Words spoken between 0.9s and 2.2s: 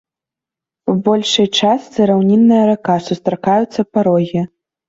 большай частцы